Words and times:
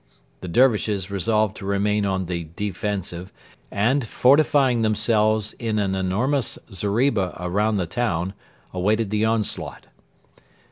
The 0.39 0.47
Dervishes 0.47 1.11
resolved 1.11 1.55
to 1.57 1.65
remain 1.67 2.07
on 2.07 2.25
the 2.25 2.45
defensive, 2.55 3.31
and, 3.69 4.03
fortifying 4.07 4.81
themselves 4.81 5.53
in 5.59 5.77
an 5.77 5.93
enormous 5.93 6.57
zeriba 6.73 7.37
around 7.39 7.77
the 7.77 7.85
town, 7.85 8.33
awaited 8.73 9.11
the 9.11 9.25
onslaught. 9.25 9.85